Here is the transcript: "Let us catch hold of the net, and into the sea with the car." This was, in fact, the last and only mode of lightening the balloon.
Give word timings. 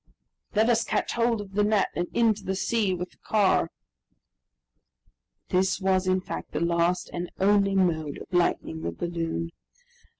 "Let 0.55 0.67
us 0.67 0.83
catch 0.83 1.13
hold 1.13 1.41
of 1.41 1.53
the 1.53 1.63
net, 1.63 1.89
and 1.95 2.07
into 2.11 2.43
the 2.43 2.55
sea 2.55 2.91
with 2.95 3.11
the 3.11 3.17
car." 3.19 3.69
This 5.49 5.79
was, 5.79 6.07
in 6.07 6.21
fact, 6.21 6.53
the 6.53 6.59
last 6.59 7.11
and 7.13 7.29
only 7.39 7.75
mode 7.75 8.17
of 8.17 8.25
lightening 8.33 8.81
the 8.81 8.91
balloon. 8.93 9.51